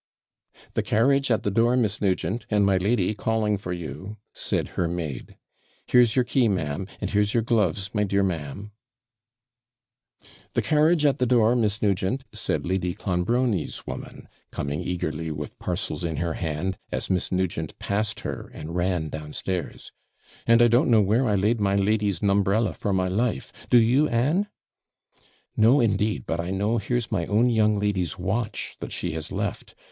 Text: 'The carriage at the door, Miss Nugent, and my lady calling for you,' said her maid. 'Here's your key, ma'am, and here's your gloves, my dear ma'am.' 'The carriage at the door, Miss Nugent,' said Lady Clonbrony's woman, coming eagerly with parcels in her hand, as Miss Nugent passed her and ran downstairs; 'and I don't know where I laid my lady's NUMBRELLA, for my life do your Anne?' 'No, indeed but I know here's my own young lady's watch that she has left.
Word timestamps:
'The 0.73 0.81
carriage 0.81 1.29
at 1.29 1.43
the 1.43 1.51
door, 1.51 1.77
Miss 1.77 2.01
Nugent, 2.01 2.47
and 2.49 2.65
my 2.65 2.77
lady 2.77 3.13
calling 3.13 3.55
for 3.55 3.71
you,' 3.71 4.17
said 4.33 4.69
her 4.69 4.87
maid. 4.87 5.37
'Here's 5.85 6.15
your 6.15 6.25
key, 6.25 6.47
ma'am, 6.47 6.87
and 6.99 7.11
here's 7.11 7.35
your 7.35 7.43
gloves, 7.43 7.91
my 7.93 8.03
dear 8.03 8.23
ma'am.' 8.23 8.71
'The 10.53 10.61
carriage 10.63 11.05
at 11.05 11.19
the 11.19 11.27
door, 11.27 11.55
Miss 11.55 11.83
Nugent,' 11.83 12.23
said 12.33 12.65
Lady 12.65 12.95
Clonbrony's 12.95 13.85
woman, 13.85 14.27
coming 14.49 14.81
eagerly 14.81 15.29
with 15.29 15.59
parcels 15.59 16.03
in 16.03 16.15
her 16.17 16.33
hand, 16.33 16.79
as 16.91 17.11
Miss 17.11 17.31
Nugent 17.31 17.77
passed 17.77 18.21
her 18.21 18.49
and 18.55 18.75
ran 18.75 19.07
downstairs; 19.07 19.91
'and 20.47 20.63
I 20.63 20.67
don't 20.67 20.89
know 20.89 21.01
where 21.03 21.27
I 21.27 21.35
laid 21.35 21.59
my 21.61 21.75
lady's 21.75 22.23
NUMBRELLA, 22.23 22.73
for 22.73 22.91
my 22.91 23.07
life 23.07 23.53
do 23.69 23.77
your 23.77 24.09
Anne?' 24.09 24.47
'No, 25.55 25.79
indeed 25.79 26.23
but 26.25 26.39
I 26.39 26.49
know 26.49 26.79
here's 26.79 27.11
my 27.11 27.27
own 27.27 27.51
young 27.51 27.79
lady's 27.79 28.17
watch 28.17 28.77
that 28.79 28.91
she 28.91 29.11
has 29.11 29.31
left. 29.31 29.75